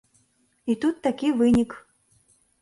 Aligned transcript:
І 0.73 0.75
тут 0.85 0.95
такі 1.09 1.29
вынік. 1.43 1.77